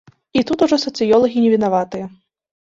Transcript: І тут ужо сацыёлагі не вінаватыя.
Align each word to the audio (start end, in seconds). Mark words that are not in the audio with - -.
І 0.39 0.43
тут 0.51 0.63
ужо 0.67 0.79
сацыёлагі 0.85 1.45
не 1.45 1.53
вінаватыя. 1.57 2.05